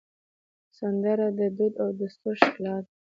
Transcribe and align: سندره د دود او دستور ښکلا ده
سندره 0.77 1.27
د 1.39 1.39
دود 1.57 1.73
او 1.83 1.89
دستور 1.99 2.35
ښکلا 2.43 2.75
ده 2.83 2.91